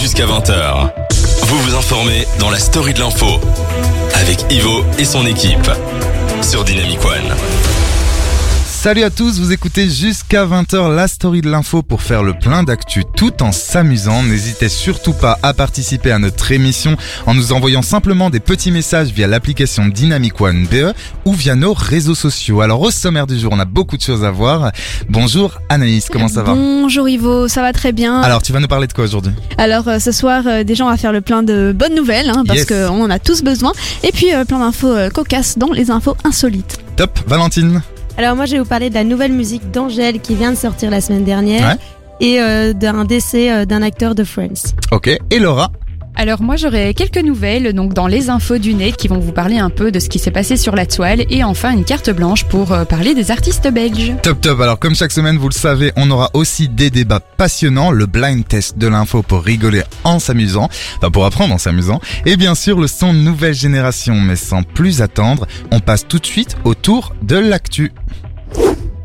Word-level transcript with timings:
jusqu'à 0.00 0.24
20h. 0.24 0.90
Vous 1.42 1.58
vous 1.58 1.74
informez 1.74 2.26
dans 2.38 2.50
la 2.50 2.58
story 2.58 2.94
de 2.94 3.00
l'info 3.00 3.26
avec 4.14 4.50
Ivo 4.50 4.82
et 4.98 5.04
son 5.04 5.26
équipe 5.26 5.70
sur 6.42 6.64
Dynamic 6.64 7.04
One. 7.04 7.79
Salut 8.82 9.02
à 9.02 9.10
tous, 9.10 9.38
vous 9.40 9.52
écoutez 9.52 9.90
jusqu'à 9.90 10.46
20h 10.46 10.94
la 10.94 11.06
story 11.06 11.42
de 11.42 11.50
l'info 11.50 11.82
pour 11.82 12.00
faire 12.00 12.22
le 12.22 12.32
plein 12.32 12.62
d'actu 12.62 13.02
tout 13.14 13.42
en 13.42 13.52
s'amusant. 13.52 14.22
N'hésitez 14.22 14.70
surtout 14.70 15.12
pas 15.12 15.38
à 15.42 15.52
participer 15.52 16.10
à 16.12 16.18
notre 16.18 16.50
émission 16.50 16.96
en 17.26 17.34
nous 17.34 17.52
envoyant 17.52 17.82
simplement 17.82 18.30
des 18.30 18.40
petits 18.40 18.72
messages 18.72 19.08
via 19.08 19.26
l'application 19.26 19.86
Dynamic 19.86 20.40
One 20.40 20.64
BE 20.66 20.94
ou 21.26 21.34
via 21.34 21.56
nos 21.56 21.74
réseaux 21.74 22.14
sociaux. 22.14 22.62
Alors 22.62 22.80
au 22.80 22.90
sommaire 22.90 23.26
du 23.26 23.38
jour, 23.38 23.52
on 23.52 23.58
a 23.58 23.66
beaucoup 23.66 23.98
de 23.98 24.02
choses 24.02 24.24
à 24.24 24.30
voir. 24.30 24.72
Bonjour 25.10 25.60
Anaïs, 25.68 26.08
comment 26.10 26.28
ça 26.28 26.42
va 26.42 26.54
Bonjour 26.54 27.06
Ivo, 27.06 27.48
ça 27.48 27.60
va 27.60 27.74
très 27.74 27.92
bien. 27.92 28.22
Alors 28.22 28.40
tu 28.42 28.54
vas 28.54 28.60
nous 28.60 28.68
parler 28.68 28.86
de 28.86 28.94
quoi 28.94 29.04
aujourd'hui 29.04 29.32
Alors 29.58 29.88
euh, 29.88 29.98
ce 29.98 30.10
soir, 30.10 30.44
euh, 30.46 30.64
des 30.64 30.74
gens 30.74 30.88
à 30.88 30.96
faire 30.96 31.12
le 31.12 31.20
plein 31.20 31.42
de 31.42 31.74
bonnes 31.76 31.94
nouvelles, 31.94 32.30
hein, 32.30 32.44
parce 32.46 32.60
Yes. 32.60 32.66
qu'on 32.68 33.02
en 33.04 33.10
a 33.10 33.18
tous 33.18 33.42
besoin. 33.42 33.72
Et 34.04 34.10
puis 34.10 34.32
euh, 34.34 34.46
plein 34.46 34.60
d'infos 34.60 34.88
euh, 34.90 35.10
cocasses 35.10 35.58
dans 35.58 35.70
les 35.70 35.90
infos 35.90 36.16
insolites. 36.24 36.78
Top, 36.96 37.18
Valentine 37.26 37.82
Alors 38.20 38.36
moi 38.36 38.44
je 38.44 38.52
vais 38.52 38.58
vous 38.58 38.66
parler 38.68 38.90
de 38.90 38.94
la 38.94 39.02
nouvelle 39.02 39.32
musique 39.32 39.70
d'Angèle 39.70 40.20
qui 40.20 40.34
vient 40.34 40.50
de 40.50 40.56
sortir 40.56 40.90
la 40.90 41.00
semaine 41.00 41.24
dernière 41.24 41.68
Ouais. 41.70 41.76
et 42.20 42.38
euh, 42.38 42.74
d'un 42.74 43.06
décès 43.06 43.50
euh, 43.50 43.64
d'un 43.64 43.80
acteur 43.80 44.14
de 44.14 44.24
Friends. 44.24 44.74
Ok, 44.92 45.08
et 45.08 45.38
Laura? 45.38 45.72
Alors 46.20 46.42
moi 46.42 46.56
j'aurai 46.56 46.92
quelques 46.92 47.24
nouvelles 47.24 47.72
donc 47.72 47.94
dans 47.94 48.06
les 48.06 48.28
infos 48.28 48.58
du 48.58 48.74
net 48.74 48.94
qui 48.94 49.08
vont 49.08 49.18
vous 49.18 49.32
parler 49.32 49.56
un 49.56 49.70
peu 49.70 49.90
de 49.90 49.98
ce 49.98 50.10
qui 50.10 50.18
s'est 50.18 50.30
passé 50.30 50.58
sur 50.58 50.76
la 50.76 50.84
toile. 50.84 51.24
Et 51.30 51.42
enfin 51.44 51.70
une 51.70 51.82
carte 51.82 52.10
blanche 52.10 52.44
pour 52.44 52.72
euh, 52.72 52.84
parler 52.84 53.14
des 53.14 53.30
artistes 53.30 53.66
belges. 53.72 54.12
Top 54.22 54.38
top, 54.38 54.60
alors 54.60 54.78
comme 54.78 54.94
chaque 54.94 55.12
semaine 55.12 55.38
vous 55.38 55.48
le 55.48 55.54
savez, 55.54 55.92
on 55.96 56.10
aura 56.10 56.28
aussi 56.34 56.68
des 56.68 56.90
débats 56.90 57.20
passionnants, 57.20 57.90
le 57.90 58.04
blind 58.04 58.46
test 58.46 58.76
de 58.76 58.86
l'info 58.86 59.22
pour 59.22 59.42
rigoler 59.42 59.80
en 60.04 60.18
s'amusant, 60.18 60.68
enfin 60.98 61.10
pour 61.10 61.24
apprendre 61.24 61.54
en 61.54 61.58
s'amusant, 61.58 62.02
et 62.26 62.36
bien 62.36 62.54
sûr 62.54 62.78
le 62.78 62.86
son 62.86 63.14
nouvelle 63.14 63.54
génération, 63.54 64.20
mais 64.20 64.36
sans 64.36 64.62
plus 64.62 65.00
attendre, 65.00 65.46
on 65.70 65.80
passe 65.80 66.06
tout 66.06 66.18
de 66.18 66.26
suite 66.26 66.58
au 66.64 66.74
tour 66.74 67.14
de 67.22 67.36
l'actu. 67.36 67.92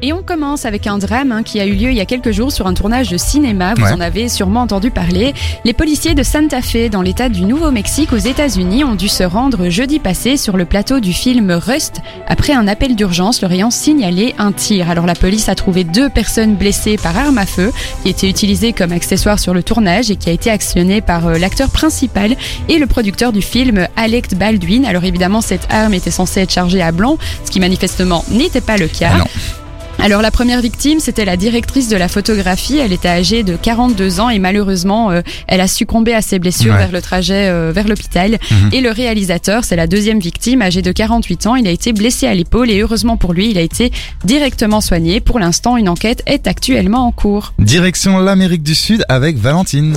Et 0.00 0.12
on 0.12 0.22
commence 0.22 0.64
avec 0.64 0.86
un 0.86 0.96
drame 0.98 1.32
hein, 1.32 1.42
qui 1.42 1.58
a 1.58 1.66
eu 1.66 1.72
lieu 1.74 1.90
il 1.90 1.96
y 1.96 2.00
a 2.00 2.04
quelques 2.06 2.30
jours 2.30 2.52
sur 2.52 2.68
un 2.68 2.74
tournage 2.74 3.08
de 3.08 3.16
cinéma, 3.16 3.74
vous 3.74 3.82
Ouais. 3.82 3.92
en 3.92 4.00
avez 4.00 4.28
sûrement 4.28 4.60
entendu 4.60 4.92
parler. 4.92 5.34
Les 5.64 5.72
policiers 5.72 6.14
de 6.14 6.22
Santa 6.22 6.62
Fe 6.62 6.88
dans 6.88 7.02
l'état 7.02 7.28
du 7.28 7.42
Nouveau-Mexique 7.42 8.12
aux 8.12 8.16
États-Unis 8.16 8.84
ont 8.84 8.94
dû 8.94 9.08
se 9.08 9.24
rendre 9.24 9.68
jeudi 9.70 9.98
passé 9.98 10.36
sur 10.36 10.56
le 10.56 10.66
plateau 10.66 11.00
du 11.00 11.12
film 11.12 11.50
Rust 11.50 11.96
après 12.28 12.52
un 12.52 12.68
appel 12.68 12.94
d'urgence 12.94 13.42
leur 13.42 13.50
ayant 13.50 13.72
signalé 13.72 14.36
un 14.38 14.52
tir. 14.52 14.88
Alors 14.88 15.04
la 15.04 15.16
police 15.16 15.48
a 15.48 15.56
trouvé 15.56 15.82
deux 15.82 16.08
personnes 16.08 16.54
blessées 16.54 16.96
par 16.96 17.16
arme 17.16 17.38
à 17.38 17.46
feu 17.46 17.72
qui 18.04 18.10
était 18.10 18.28
utilisée 18.30 18.72
comme 18.72 18.92
accessoire 18.92 19.40
sur 19.40 19.52
le 19.52 19.64
tournage 19.64 20.12
et 20.12 20.16
qui 20.16 20.28
a 20.30 20.32
été 20.32 20.48
actionnée 20.48 21.00
par 21.00 21.26
euh, 21.26 21.38
l'acteur 21.38 21.70
principal 21.70 22.36
et 22.68 22.78
le 22.78 22.86
producteur 22.86 23.32
du 23.32 23.42
film 23.42 23.88
Alec 23.96 24.32
Baldwin. 24.36 24.84
Alors 24.84 25.02
évidemment 25.02 25.40
cette 25.40 25.66
arme 25.70 25.94
était 25.94 26.12
censée 26.12 26.42
être 26.42 26.52
chargée 26.52 26.82
à 26.82 26.92
blanc, 26.92 27.18
ce 27.44 27.50
qui 27.50 27.58
manifestement 27.58 28.24
n'était 28.30 28.60
pas 28.60 28.76
le 28.76 28.86
cas. 28.86 29.10
Ah. 29.22 29.24
Alors 30.00 30.22
la 30.22 30.30
première 30.30 30.60
victime, 30.60 31.00
c'était 31.00 31.24
la 31.24 31.36
directrice 31.36 31.88
de 31.88 31.96
la 31.96 32.06
photographie. 32.08 32.78
Elle 32.78 32.92
était 32.92 33.08
âgée 33.08 33.42
de 33.42 33.56
42 33.56 34.20
ans 34.20 34.30
et 34.30 34.38
malheureusement, 34.38 35.10
euh, 35.10 35.22
elle 35.48 35.60
a 35.60 35.66
succombé 35.66 36.14
à 36.14 36.22
ses 36.22 36.38
blessures 36.38 36.72
Ouais. 36.72 36.78
vers 36.78 36.92
le 36.92 37.02
trajet 37.02 37.48
euh, 37.48 37.72
vers 37.74 37.88
l'hôpital. 37.88 38.38
Mhm. 38.50 38.70
Et 38.72 38.80
le 38.80 38.90
réalisateur, 38.90 39.64
c'est 39.64 39.74
la 39.76 39.86
deuxième 39.86 40.20
victime, 40.20 40.62
âgé 40.62 40.82
de 40.82 40.92
48 40.92 41.46
ans. 41.48 41.56
Il 41.56 41.66
a 41.66 41.70
été 41.70 41.92
blessé 41.92 42.26
à 42.26 42.34
l'épaule 42.34 42.70
et 42.70 42.80
heureusement 42.80 43.16
pour 43.16 43.32
lui, 43.32 43.50
il 43.50 43.58
a 43.58 43.62
été 43.62 43.90
directement 44.24 44.80
soigné. 44.80 45.20
Pour 45.20 45.38
l'instant, 45.40 45.76
une 45.76 45.88
enquête 45.88 46.22
est 46.26 46.46
actuellement 46.46 47.06
en 47.06 47.12
cours. 47.12 47.52
Direction 47.58 48.18
l'Amérique 48.18 48.62
du 48.62 48.74
Sud 48.76 49.04
avec 49.08 49.36
Valentine. 49.36 49.96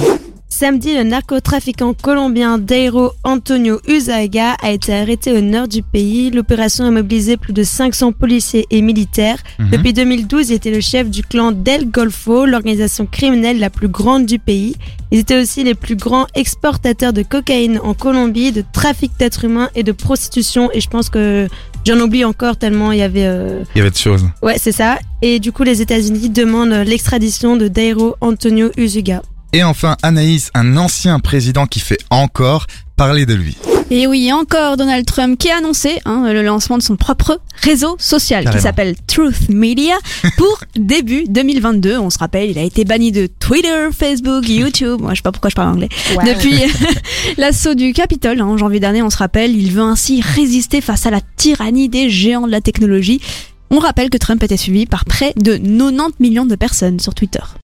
Samedi, 0.62 0.94
le 0.94 1.02
narcotrafiquant 1.02 1.96
colombien 1.96 2.60
Dairo 2.60 3.14
Antonio 3.24 3.80
Uzaga 3.88 4.52
a 4.62 4.70
été 4.70 4.94
arrêté 4.94 5.32
au 5.32 5.42
nord 5.42 5.68
du 5.68 5.82
pays. 5.82 6.30
L'opération 6.30 6.86
a 6.86 6.92
mobilisé 6.92 7.36
plus 7.36 7.52
de 7.52 7.64
500 7.64 8.12
policiers 8.12 8.68
et 8.70 8.84
militaires. 8.84 9.40
Mhm. 9.58 9.70
Depuis 9.72 9.92
2012, 9.92 10.52
il 10.52 10.54
était 10.54 10.70
le 10.70 10.80
chef 10.80 11.10
du 11.10 11.24
clan 11.24 11.52
Del 11.52 11.90
Golfo, 11.90 12.46
l'organisation 12.46 13.08
criminelle 13.08 13.58
la 13.58 13.72
plus 13.72 13.88
grande 13.88 14.28
du 14.28 14.38
pays. 14.38 14.76
Ils 15.10 15.18
étaient 15.18 15.42
aussi 15.42 15.64
les 15.64 15.74
plus 15.74 15.96
grands 15.96 16.28
exportateurs 16.36 17.12
de 17.12 17.24
cocaïne 17.24 17.80
en 17.84 17.96
Colombie, 17.96 18.52
de 18.52 18.64
trafic 18.72 19.14
d'êtres 19.18 19.46
humains 19.46 19.72
et 19.74 19.82
de 19.82 19.92
prostitution. 19.92 20.70
Et 20.76 20.80
je 20.80 20.90
pense 20.92 21.10
que 21.10 21.48
j'en 21.88 22.00
oublie 22.00 22.24
encore 22.24 22.58
tellement 22.58 22.92
il 22.92 23.00
y 23.00 23.02
avait... 23.02 23.26
euh, 23.26 23.64
Il 23.74 23.80
y 23.80 23.82
avait 23.82 23.90
de 23.90 23.98
choses. 23.98 24.28
Ouais, 24.44 24.60
c'est 24.60 24.72
ça. 24.72 25.00
Et 25.24 25.40
du 25.40 25.52
coup, 25.52 25.64
les 25.64 25.82
États-Unis 25.82 26.30
demandent 26.30 26.86
l'extradition 26.86 27.58
de 27.58 27.68
Dairo 27.68 28.16
Antonio 28.22 28.70
Uzuga. 28.78 29.24
Et 29.54 29.64
enfin 29.64 29.98
Anaïs, 30.02 30.50
un 30.54 30.78
ancien 30.78 31.20
président 31.20 31.66
qui 31.66 31.80
fait 31.80 32.00
encore 32.10 32.68
parler 32.96 33.26
de 33.26 33.34
lui. 33.34 33.58
Et 33.90 34.08
oui, 34.08 34.32
encore 34.32 34.78
Donald 34.78 35.06
Trump 35.06 35.38
qui 35.38 35.50
a 35.52 35.58
annoncé 35.58 36.00
hein, 36.06 36.32
le 36.32 36.42
lancement 36.42 36.78
de 36.78 36.82
son 36.82 36.96
propre 36.96 37.42
réseau 37.62 37.98
social 38.00 38.46
Carrément. 38.46 38.58
qui 38.58 38.64
s'appelle 38.64 38.96
Truth 39.06 39.50
Media 39.50 39.96
pour 40.38 40.64
début 40.78 41.26
2022. 41.28 41.98
On 41.98 42.10
se 42.10 42.18
rappelle, 42.18 42.50
il 42.52 42.58
a 42.58 42.64
été 42.64 42.86
banni 42.86 43.12
de 43.12 43.28
Twitter, 43.28 43.90
Facebook, 43.92 44.48
YouTube. 44.48 45.02
Moi, 45.02 45.12
je 45.12 45.18
sais 45.18 45.22
pas 45.24 45.34
pourquoi 45.34 45.50
je 45.50 45.56
parle 45.56 45.74
anglais. 45.74 45.90
Depuis 46.26 46.54
l'assaut 47.38 47.74
du 47.74 47.92
Capitole 47.92 48.40
hein, 48.40 48.46
en 48.46 48.58
janvier 48.58 48.80
dernier, 48.80 49.02
on 49.02 49.10
se 49.10 49.18
rappelle, 49.18 49.54
il 49.54 49.74
veut 49.74 49.82
ainsi 49.82 50.22
résister 50.22 50.80
face 50.80 51.06
à 51.06 51.10
la 51.12 51.20
tyrannie 51.36 51.90
des 51.90 52.10
géants 52.10 52.48
de 52.48 52.52
la 52.52 52.62
technologie. 52.62 53.20
On 53.72 53.80
rappelle 53.80 54.10
que 54.10 54.18
Trump 54.18 54.42
était 54.42 54.56
suivi 54.56 54.86
par 54.86 55.04
près 55.04 55.34
de 55.36 55.58
90 55.58 56.14
millions 56.22 56.46
de 56.46 56.56
personnes 56.56 57.02
sur 57.02 57.14
Twitter. 57.14 57.42